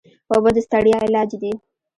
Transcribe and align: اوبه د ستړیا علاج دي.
اوبه 0.31 0.49
د 0.55 0.57
ستړیا 0.65 0.97
علاج 1.05 1.29
دي. 1.41 1.53